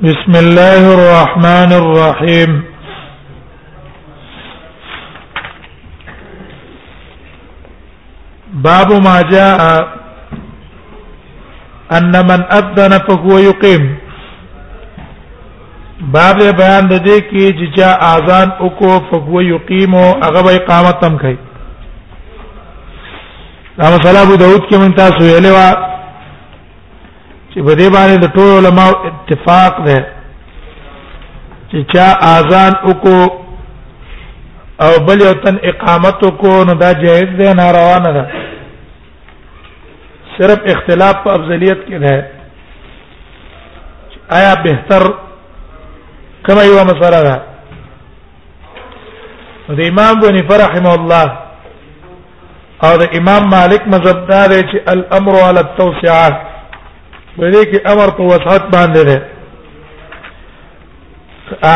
[0.00, 2.50] بسم الله الرحمن الرحيم
[8.64, 9.60] باب ما جاء
[11.92, 13.84] ان من اذن فهو يقيم
[16.16, 21.16] باب بیان د دې کې چې چا اذان وکړو فهو يقيم او هغه اقامت هم
[21.18, 21.36] کوي
[23.78, 25.89] دا مسله ابو داود کې من تاسو ویلې وه
[27.54, 29.98] چې په دې باندې د ټولو علما اتفاق ده
[31.70, 33.22] چې چا اذان وکړو
[34.84, 38.24] او بل یو تن اقامت وکړو نو دا جائز ده نه روانه ده
[40.38, 42.14] صرف اختلاف په افضلیت کې ده
[44.40, 45.02] آیا بهتر
[46.46, 47.36] کما یو مسله ده
[49.80, 51.28] د امام بن فرحم الله
[52.86, 56.34] او د امام مالک مذهب دا دی چې الامر علی التوسعه
[57.36, 59.18] بلې کې امر په وسعت باندې ده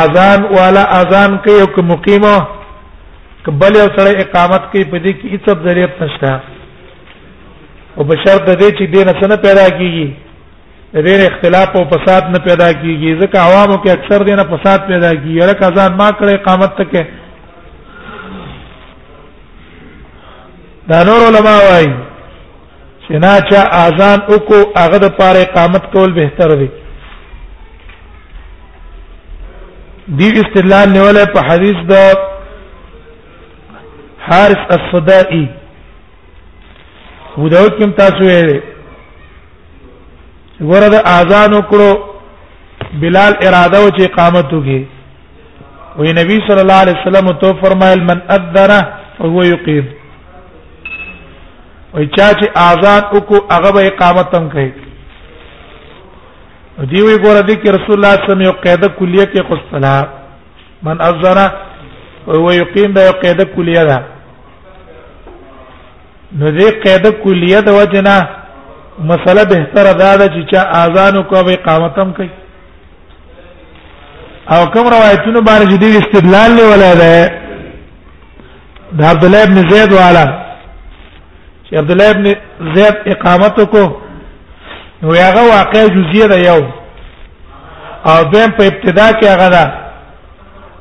[0.03, 2.35] اذان والا اذان کوي او مقیمه
[3.45, 6.33] قبل او سره اقامت کوي په دې کې هیڅ ضرورت نشته
[7.97, 10.09] او بشر د دې چې دینه څنګه پیدا کیږي
[10.95, 15.43] دې اختلاف او فساد نه پیدا کیږي ځکه عوامو کې اکثر دینه فساد پیدا کیږي
[15.43, 17.05] هر اذان ما کړې اقامت تکه
[20.89, 21.95] دا نور علما وایي
[23.07, 26.69] چې نه چا اذان وکړو هغه د پاره اقامت کول بهتر دی
[30.19, 31.93] دی استدلال نیولې په حدیث د
[34.29, 35.47] حارث الصدائی
[37.39, 38.43] وداو کوم تاسو یې
[40.71, 41.91] ورته اذان وکړو
[43.03, 44.83] بلال اراده او چې اقامت وکړي
[45.99, 48.73] وی نبی صلی الله علیه وسلم تو فرمایل من اذن
[49.19, 49.87] فهو یقیم
[51.95, 54.71] وای چا چې آزاد وکړو هغه به اقامت هم کوي
[56.91, 59.47] دی وی ګور دي کې رسول الله صلی الله علیه وسلم یو قاعده کلیه کې
[59.51, 60.07] قصلا
[60.83, 61.39] من اذن
[62.27, 63.99] او یقیم دا یو قاعده کلیه ده
[66.39, 68.17] نو دې قاعده کلیه د وجنه
[69.11, 72.31] مسله به تر دا ده چې چا اذان وکړو به اقامت هم کوي
[74.55, 77.41] او کوم روایتونو باندې دې استدلال نه ولاده
[78.93, 80.44] ده عبد الله ابن زید والا
[81.69, 82.27] چې عبد الله ابن
[82.77, 83.83] زید اقامت کو
[85.03, 86.61] نو هغه واقع جزئیه ده یو
[88.09, 89.65] او دیم په ابتدا کې هغه ده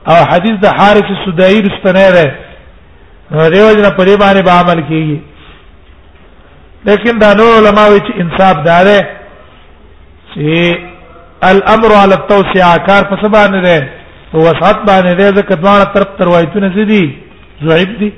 [0.08, 2.26] او حدیث د حارث سدائی رستنه ده
[3.32, 5.18] نو دیو جن په دې باندې به عمل کیږي
[6.88, 9.08] لیکن دا نور علما وی چې انصاف دار ده
[10.34, 10.78] چې
[11.52, 13.88] الامر على التوسعه کار په سبا نه ده
[14.34, 17.04] وسعت باندې ده ځکه دوه طرف تر وایتونه زدي
[17.70, 18.12] زعيب دي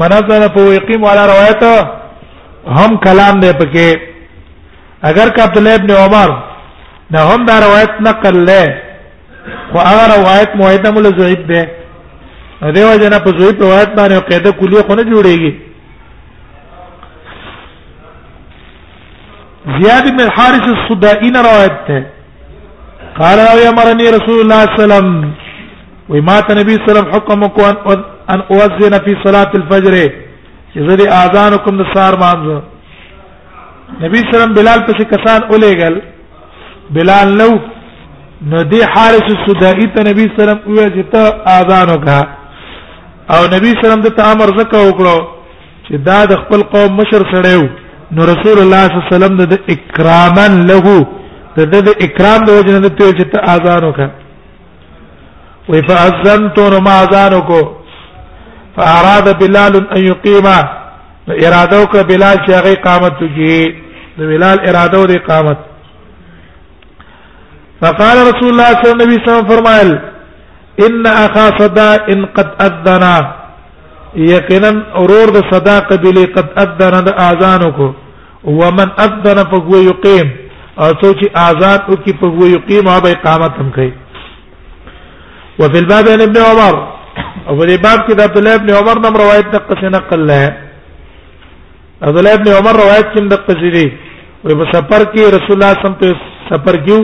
[0.00, 1.62] منزل په یقیم علی روایت
[2.78, 3.98] هم کلام دی پکې
[5.10, 6.28] اگر کا عبد الله ابن عمر
[7.14, 8.70] نه هم دا روایت نقل لې
[9.72, 11.62] خو هغه روایت موعدم له زویب دی
[12.76, 15.52] دیو جنا په زویب روایت باندې قاعده کلیه خو نه جوړیږي
[19.82, 22.06] زیاد بن حارث الصدائین روایت ته
[23.20, 25.32] قال او امرني رسول الله صلى الله عليه وسلم
[26.08, 31.08] وما نبي صلى الله عليه وسلم حكمك ان اوذن فی صلاه الفجر چې زه دې
[31.18, 32.56] اذان کوم د سار مانځو
[34.04, 36.00] نبی سلام بلال پسې کسان اولېګل
[36.96, 37.50] بلال نو
[38.52, 42.18] نو دی حارس سدائی ته نبی سلام وې چې ته اذان وکا
[43.36, 45.24] او نبی سلام د امر زکه وکړو
[45.86, 47.68] چې دا د خپل قوم مشر سړیو
[48.18, 50.98] نو رسول الله صلی الله علیه وسلم د اکرامن له
[51.56, 54.10] د د اکرام د وجه نه ته چې ته اذان وکړه
[55.72, 57.85] وې فاذنتو نو ما اذان وکړو
[58.76, 63.64] فاراد بلال ان يقيم اراده وک بلال چې هغه اقامت کوي
[64.18, 65.58] د بلال اراده د اقامت
[67.80, 69.90] فقال رسول الله صلى الله عليه وسلم فرمایل
[70.86, 73.16] ان اخا صدا ان قد اذنا
[74.30, 74.72] یقینا
[75.02, 77.86] اورور د صدا قبلی قد اذنا د اذان کو
[78.60, 80.28] ومن اذن فهو يقيم
[80.82, 83.90] او سوچ اذان او کی فهو يقيم او اقامت هم کوي
[85.58, 86.74] وفي الباب عن ابن عمر
[87.48, 90.20] او په دې باب کې د عبد الله ابن عمر نم روایت تک څه نقل
[90.30, 90.46] لای
[92.06, 93.72] عبد الله ابن عمر روایت کې د قصری
[94.44, 96.08] وي په سفر کې رسول الله صم په
[96.50, 96.98] سفر کې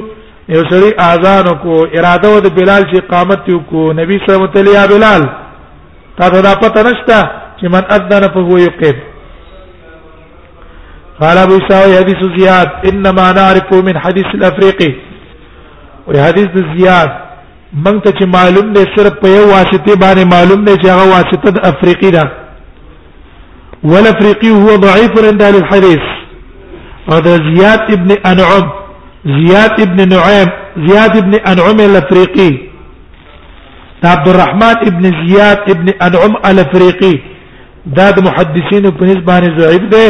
[0.55, 4.43] یو سړي اذان کو اراده و د بلال چې اقامت یو کو نبی صلی الله
[4.49, 5.23] علیه وسلم بلال
[6.19, 7.19] تا دا پته نشته
[7.61, 8.97] چې من اذن په هو یقید
[11.21, 14.93] قال ابو ساوي حديث زياد انما نعرف من حديث الافريقي
[16.07, 17.11] وحديث زياد
[17.75, 21.51] موږ ته چې معلوم دی صرف په یو واسطه باندې معلوم دی چې هغه واسطه
[21.51, 22.29] د افریقی ده
[23.93, 26.01] ولا افریقی هو ضعيف عند اهل الحديث
[27.13, 28.67] او د زیاد ابن انعم
[29.39, 30.49] زیاد ابن نعيم
[30.89, 32.51] زیاد ابن انعم الافریقی
[34.03, 37.17] دا عبد الرحمن ابن زیاد ابن انعم الافریقی
[37.97, 40.07] دا د محدثین په نسبت ضعیف دی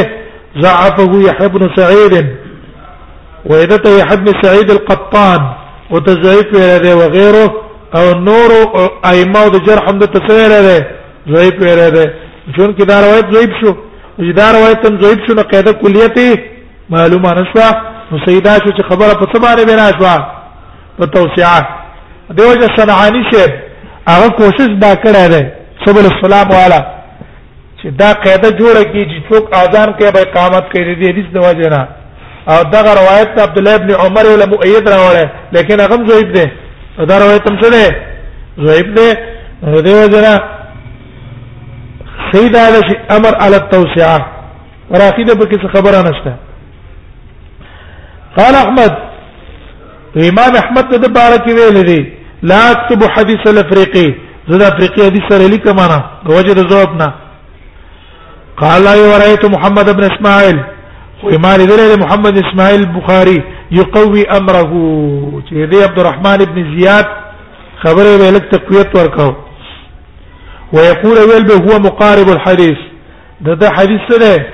[0.61, 2.27] ضعفه يحيى بن سعيد
[3.45, 5.53] وإذا يحيى بن سعيد القطان
[5.91, 7.45] او تضعیف ویل دی او غیره
[7.97, 10.79] او نور او ائمه د جرح هم د تسویل دی
[11.33, 12.05] ضعیف ویل دی
[12.57, 13.71] جون کې دا روایت ضعیف شو
[14.39, 16.29] دا روایت هم ضعیف شو نو قاعده کلیته
[16.89, 17.69] معلومه نشوه
[18.11, 20.27] نو سیدا شو چې خبره په څه بنا شوه
[20.97, 21.61] په توسعه
[22.37, 23.45] دیوجه صنعانی شه
[24.07, 25.43] هغه کوشش دا کړی دی
[25.85, 26.81] سبل السلام والا
[27.81, 31.69] چې دا قاعده جوړه کیږي څوک اذان کوي به اقامت کوي دې حدیث د وجه
[31.75, 31.87] نه
[32.49, 36.45] او دغه روایت عبد الله ابن عمر له مؤید راوړل لیکن هغه ضعیف دی
[37.09, 37.95] دا روایت هم څه
[38.67, 39.07] ضعیف دی
[39.81, 40.33] دیو جنا
[42.31, 42.79] سید علی
[43.09, 44.25] امر علی التوسعه
[44.91, 46.33] وراقیده به کیسه خبره نشته
[48.37, 48.93] قال احمد
[50.15, 52.11] امام احمد د بارک ویل دی
[52.43, 54.13] لا اكتب حديث الافريقي
[54.49, 57.13] زدا افريقي حديث سره لیکم انا وجد ذوبنا
[58.57, 60.59] قال اي ورأيت محمد بن اسماعيل
[61.23, 64.65] وما لذلك محمد اسماعيل البخاري يقوي امره
[65.49, 67.05] چې دې عبد الرحمن ابن زياد
[67.83, 69.33] خبره به لک تقویت ورکاو
[70.73, 72.77] ويقول ويل به هو مقارب الحديث
[73.41, 74.45] دا دا حدیث سره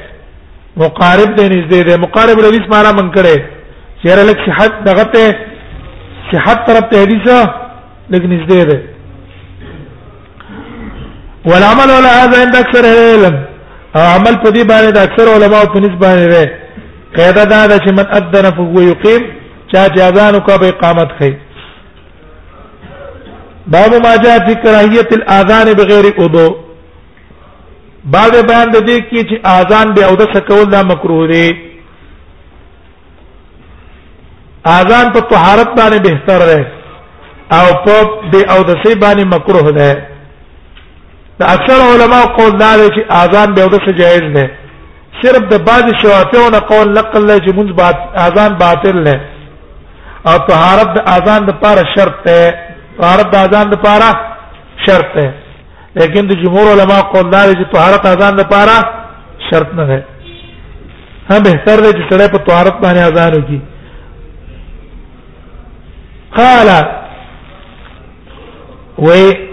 [0.78, 3.40] مقارب دی نږدې دی مقارب الحديث معنا من کړي
[4.06, 5.36] چیرې لک صحت دغه ته
[6.32, 7.28] صحت طرف ته حدیث
[8.10, 8.80] لک نږدې دی
[11.46, 13.46] والعمل ولا هذا عند اكثر العلم
[13.96, 16.44] او عمل په دې باندې د اکثر علما په نسبت باندې ده
[17.16, 19.22] قاعده دا ده چې من اذن فهو يقيم
[19.72, 21.34] چا چې اذان کو به اقامت کوي
[23.74, 26.54] باب ما جاء في كراهيه الاذان بغیر وضوء
[28.06, 31.48] بعد بیان د دې کې چې اذان به او د سکول دا مکروه دی
[34.78, 36.68] اذان په طهارت باندې بهتر ده
[37.58, 37.96] او په
[38.32, 39.92] دې او د سې باندې مکروه ده
[41.40, 44.46] د اکثر علما قول دا دی چې اذان به ودسه جایز نه
[45.22, 47.96] صرف د بعض شوافیو نه قول نقل لای چې منځ بعد
[48.26, 49.16] اذان باطل نه
[50.30, 52.42] او طهارت د اذان د پاره شرط ده
[53.02, 54.12] طهارت د اذان د پاره
[54.86, 55.34] شرط ده
[56.00, 58.78] لیکن د جمهور علما قول دا دی چې طهارت اذان د پاره
[59.52, 59.98] شرط نه ده
[61.30, 63.60] هم بهتر دی چې سره په طهارت باندې اذان وکړي
[66.38, 66.70] قال
[69.04, 69.49] وي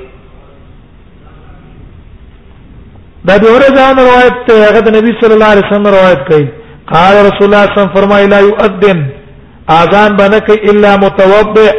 [3.26, 6.46] دا د اورزان روایت ته هغه د نبی صلی الله علیه وسلم روایت کوي
[6.94, 8.98] قال رسول الله صلی الله علیه وسلم فرمایي لا يؤذن
[9.80, 11.70] اذان باندې کوي الا متوضئ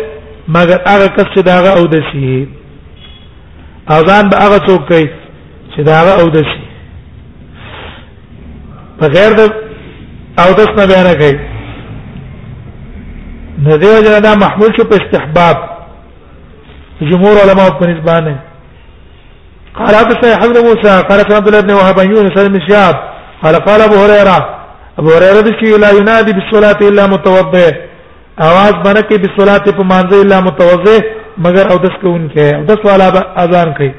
[0.56, 2.48] مگر هغه کس چې داغه او دسی
[3.98, 5.10] اذان به هغه څوک کوي
[5.74, 6.60] چې داغه او دسی
[9.02, 9.42] بغیر د
[10.44, 11.40] او دس نه بیان کوي
[13.66, 15.58] نه دی دا محمول شو په استحباب
[17.02, 18.38] جمهور علما په نسبانه
[19.80, 22.96] قال حدثنا حمد موسى قال حدثنا عبد الله بن وهب يونس بن شهاب
[23.44, 24.56] قال قال ابو هريره
[25.00, 27.72] ابو هريره دشي لا ينادي بالصلاه الا متوضئ
[28.42, 31.00] اواز باندې کې بالصلاه په مانځه الا متوضئ
[31.38, 33.08] مگر او دس کوونکې او دس والا
[33.44, 33.94] اذان کوي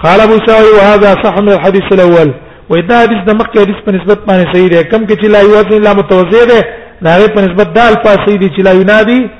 [0.00, 2.34] قال ابو سعيد وهذا صح من الحديث الاول
[2.70, 5.72] واذا حديث د مکه حدیث په نسبت باندې صحیح دی کم کې چې لا یوازې
[5.84, 6.60] لا متوضئ دی
[7.02, 9.30] دا په نسبت د الفاظ صحیح دي چې لا ينادي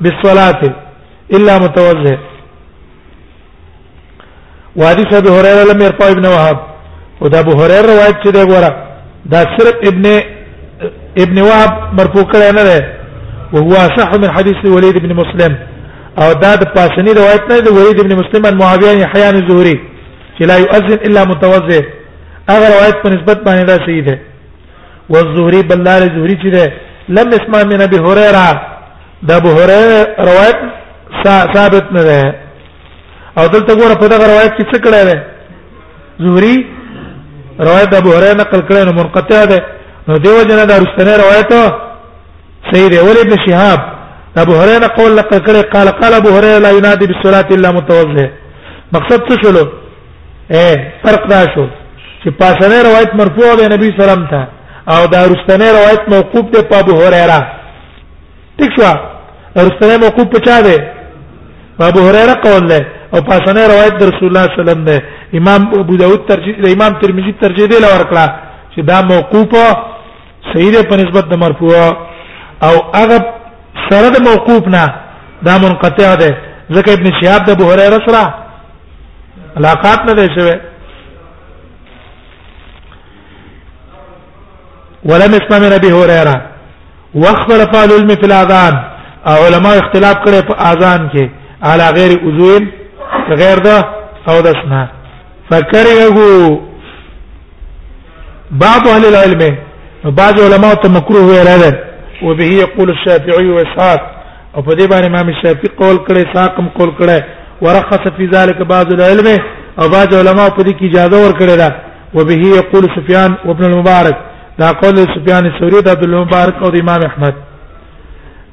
[0.00, 0.60] بالصلاه
[1.32, 2.16] الا متوضئ
[4.82, 6.58] وحدیث ابو هريره لم يرفع ابن وهب
[7.20, 8.72] ودا ابو هريره روایت چې دی ګوره
[9.26, 10.04] دا صرف ابن
[11.18, 12.80] ابن وهب مرفوع کړی نه دی
[13.52, 15.52] وهو صح من حديث وليد بن مسلم
[16.22, 19.80] او دا د پاسنی روایت نه دی ولید ابن مسلم عن معاويه يحيى الزهري
[20.38, 21.82] چې لا يؤذن الا متوضئ
[22.50, 24.18] هغه روایت په نسبت باندې دا صحیح ده
[25.12, 26.72] والزهري بلال الزهري چې ده
[27.08, 28.48] لم يسمع من ابي هريره
[29.22, 30.58] دا ابو هريره روایت
[31.54, 32.47] ثابت نه ده
[33.38, 35.16] او دلته ګوره په دغه روایت کې څه کړی دی
[36.24, 36.54] زهري
[37.66, 39.58] روایت ابو هريره نقل کړی نو منقطع ده
[40.08, 41.50] نو دیو جنا د رستنه روایت
[42.70, 43.80] صحیح دی ولې ابن شهاب
[44.44, 48.28] ابو هريره قول نقل کړی قال قال ابو هريره لا ينادي بالصلاه الا متوضئ
[48.94, 49.64] مقصد څه شلو
[50.56, 50.66] اے
[51.04, 51.66] فرق دا شو
[52.24, 54.40] چې پاسنه روایت مرفوع دی نبی سلام ته
[54.94, 57.40] او دا رستنه روایت موقوف دی په ابو هريره
[58.58, 58.92] ٹھیک شو
[59.66, 60.76] رستنه موقوف پچا دی
[61.90, 62.82] ابو هريره قول دی
[63.14, 66.54] او پاسنه روایت در رسول الله صلی الله علیه وسلم ده امام ابو داود ترجیح
[66.56, 68.28] د امام ترمذی ترجیح دی لور کړه
[68.76, 69.66] چې دا موقوفه
[70.54, 71.76] صحیح ده په نسبت د مرفوع
[72.62, 73.18] او هغه
[73.90, 74.94] سره د موقوف نه
[75.46, 76.36] دا منقطع ده
[76.72, 78.34] ځکه ابن شهاب د ابو هريره سره
[79.56, 80.54] علاقات نه دي شوی
[85.04, 86.42] ولم اسمع من ابي هريره
[87.14, 88.74] واختلف العلم في الاذان
[89.26, 91.28] او علماء اختلاف کړي په اذان کې
[91.62, 92.70] على غیر اذوین
[93.36, 93.68] غیر د
[94.28, 94.88] اودس نه
[95.50, 96.18] فکرهه
[98.50, 99.56] بعض اهل العلم
[100.20, 101.78] بعض علماء ته مکروه ویل ده
[102.26, 104.00] وبه يقول الشافعي واسحاق
[104.56, 107.20] او په دې باندې امام شافعي قول کړي ساقم قول کړي
[107.62, 109.38] ورخص في ذلك بعض العلم
[109.80, 111.68] او بعض علماء په دې کې اجازه ورکړي ده
[112.14, 114.16] وبه يقول سفيان وابن المبارك
[114.58, 117.34] دا قول سفيان الثوري د عبد المبارك او امام احمد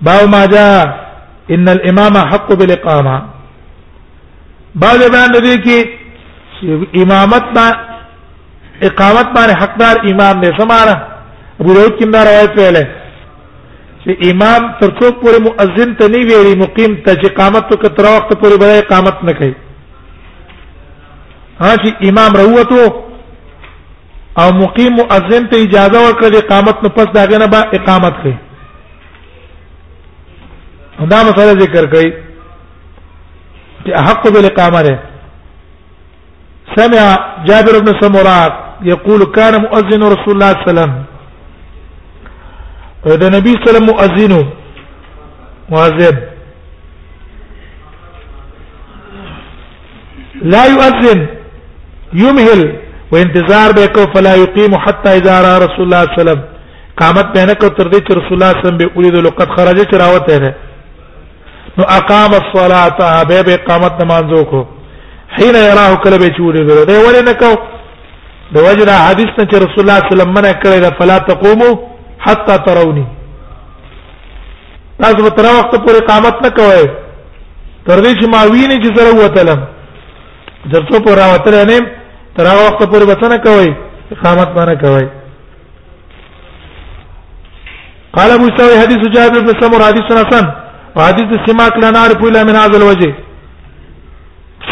[0.01, 1.05] باو ما جاء
[1.51, 3.34] ان الامام حق بالاقامه
[4.83, 5.77] بعد بیان دې کې
[7.03, 7.65] امامت با
[8.87, 10.95] اقامت باندې حقدار امام نه سماره
[11.59, 12.77] ابو داود کې دا روایت ویل
[14.03, 18.05] چې امام تر څو پورې مؤذن ته نه ویلي مقیم ته چې اقامت تو کتر
[18.09, 19.53] وخت پورې به اقامت نه کوي
[21.61, 22.85] ها چې امام روته
[24.43, 28.33] او مقیم مؤذن ته اجازه ورکړي اقامت نو پس داغه نه به اقامت کوي
[31.11, 32.24] دا مسله ذکر کړئ
[33.93, 34.99] حق بالاقامه ده
[36.77, 37.05] سمع
[37.47, 40.93] جابر بن سمرات يقول كان مؤذن رسول الله صلى الله عليه وسلم
[43.05, 44.49] وده النبي صلى الله عليه وسلم مؤذن
[45.69, 46.17] مؤذن
[50.41, 51.27] لا يؤذن
[52.13, 52.75] يمهل
[53.11, 56.41] وانتظار به کو فلا يقيم حتى اذا را رسول الله صلى الله عليه وسلم
[56.99, 59.15] قامت به نه کو تر دې چې رسول الله صلی الله عليه وسلم به اولید
[59.15, 60.53] لقد خرج چراوته نه
[61.77, 64.63] نو اقام الصلاه به به اقامت نماز وکړو
[65.37, 67.55] حين يراه کله به چوری غره دی ولې نه کو
[68.55, 70.89] د وجه دا حدیث نه چې رسول الله صلی الله علیه وسلم منع کړی دا
[70.99, 71.79] فلا تقوموا
[72.25, 73.05] حتى تروني
[75.01, 76.81] تاسو به تر وخت پورې اقامت نه کوئ
[77.87, 79.63] تر دې چې ما ویني چې سره وتلم
[80.73, 81.91] درته پورې راوتل نه
[82.37, 83.73] تر وخت پورې وتنه کوئ
[84.11, 85.05] اقامت باندې کوئ
[88.17, 90.47] قال ابو سعيد حديث جابر بن سمر حديث حسن
[90.97, 93.13] حدیث سماک لنار پویلا من هذا الوجه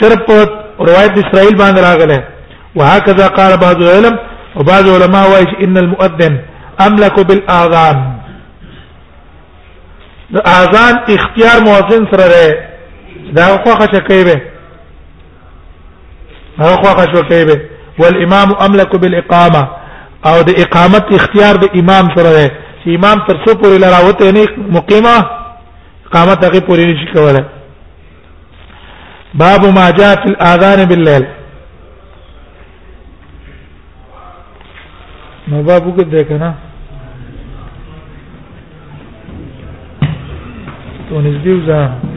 [0.01, 0.29] صرف
[0.89, 2.23] روایت اسرائیل باندې راغله
[2.75, 4.17] وهكذا قال بعض العلم
[4.55, 6.37] وبعض العلماء وايش ان المؤذن
[6.87, 8.03] املك بالاذان
[10.35, 12.59] اذان اختیار مؤذن سره ده
[13.33, 14.41] دا خوخه شکی به
[16.59, 17.61] هغه خوخه شکی به
[17.99, 19.67] والامام املك بالاقامه
[20.25, 24.47] او د اقامت اختیار د امام سره ده چې امام تر څو پورې لراوته نه
[24.79, 25.42] مقیمه
[26.13, 27.45] قامت هغه پوری نشي کوله
[29.33, 31.25] باب ما جاء في الاذان بالليل
[35.47, 36.53] نو باب وګدې کنه
[41.09, 42.12] تو نږدې وځه